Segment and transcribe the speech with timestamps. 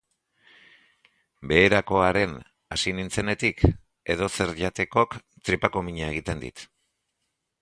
[1.51, 2.33] Beherakoaren
[2.77, 3.63] hasi nintzenetik,
[4.15, 6.69] edozer jatekok tripako mina egiten dit.